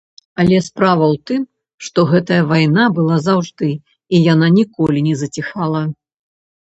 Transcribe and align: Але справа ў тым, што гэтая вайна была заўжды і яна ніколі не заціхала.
Але 0.43 0.57
справа 0.67 1.03
ў 1.07 1.15
тым, 1.29 1.41
што 1.89 2.05
гэтая 2.13 2.41
вайна 2.53 2.87
была 3.01 3.17
заўжды 3.29 3.69
і 4.15 4.25
яна 4.33 4.47
ніколі 4.59 5.07
не 5.09 5.15
заціхала. 5.25 5.81